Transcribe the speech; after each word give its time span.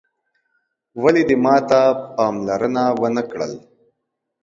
ولي 1.01 1.23
دې 1.29 1.37
ماته 1.43 1.81
پاملرنه 2.15 2.83
وه 2.99 3.09
نه 3.15 3.23
کړل 3.31 3.53